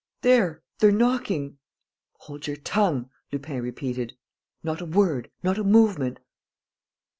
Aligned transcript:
There, 0.23 0.63
they're 0.79 0.91
knocking." 0.91 1.59
"Hold 2.21 2.47
your 2.47 2.55
tongue," 2.55 3.11
Lupin 3.31 3.61
repeated. 3.61 4.17
"Not 4.63 4.81
a 4.81 4.85
word. 4.85 5.29
Not 5.43 5.59
a 5.59 5.63
movement." 5.63 6.17